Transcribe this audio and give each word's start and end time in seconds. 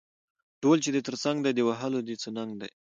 ـ 0.31 0.59
ډول 0.61 0.77
چې 0.83 0.89
دې 0.95 1.01
تر 1.07 1.15
څنګ 1.23 1.37
دى 1.45 1.51
د 1.55 1.59
وهلو 1.67 1.99
يې 2.09 2.15
څه 2.23 2.29
ننګ 2.37 2.51
دى. 2.61 2.69